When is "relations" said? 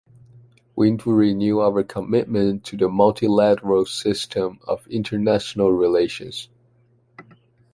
5.73-6.49